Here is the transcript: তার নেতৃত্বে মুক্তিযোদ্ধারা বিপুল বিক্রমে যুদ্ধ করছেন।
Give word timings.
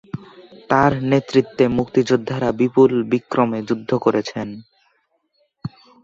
তার 0.69 0.91
নেতৃত্বে 1.09 1.65
মুক্তিযোদ্ধারা 1.77 2.49
বিপুল 2.59 2.91
বিক্রমে 3.11 3.59
যুদ্ধ 3.67 3.89
করছেন। 4.05 4.47